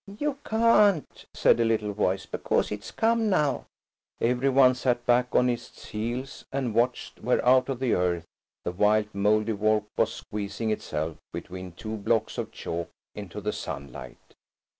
[0.17, 3.67] "You can't," said a little voice, "because it's come now."
[4.19, 8.25] Every one sat back on its heels, and watched where out of the earth
[8.63, 14.33] the white Mouldiwarp was squeezing itself between two blocks of chalk, into the sunlight.